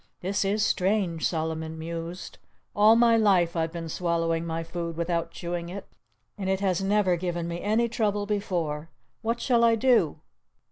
"This 0.21 0.43
is 0.43 0.65
strange," 0.65 1.27
Solomon 1.27 1.77
mused. 1.77 2.39
"All 2.75 2.95
my 2.95 3.15
life 3.17 3.55
I've 3.55 3.71
been 3.71 3.87
swallowing 3.87 4.47
my 4.47 4.63
food 4.63 4.97
without 4.97 5.29
chewing 5.29 5.69
it. 5.69 5.85
And 6.39 6.49
it 6.49 6.59
has 6.59 6.81
never 6.81 7.15
given 7.15 7.47
me 7.47 7.61
any 7.61 7.87
trouble 7.87 8.25
before.... 8.25 8.89
What 9.21 9.39
shall 9.39 9.63
I 9.63 9.75
do?" 9.75 10.19